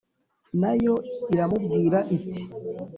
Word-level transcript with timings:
Na 0.61 0.71
yo 0.83 0.93
iramubwira 1.33 1.99
iti 2.15 2.41